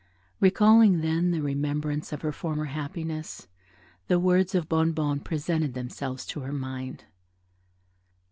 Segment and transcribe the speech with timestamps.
[0.39, 3.45] Recalling then the remembrance of her former happiness,
[4.07, 7.03] the words of Bonnebonne presented themselves to her mind.